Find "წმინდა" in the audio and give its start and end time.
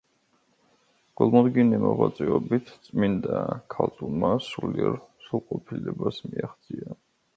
2.87-3.43